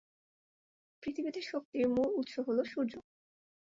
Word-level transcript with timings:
পৃথিবীতে 1.03 1.41
শক্তির 1.41 1.85
মূল 1.89 2.09
উৎস 2.19 2.35
হল 2.47 2.57
সূর্য। 2.63 2.93